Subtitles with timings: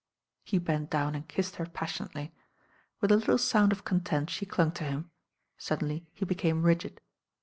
[0.43, 2.31] He bent down and kissed her pas sionately.
[3.01, 5.11] With a little sound of content she clung to him.
[5.59, 7.01] Suddenly he became rigid.